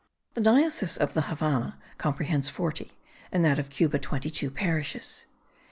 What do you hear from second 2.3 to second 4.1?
forty, and that of Cuba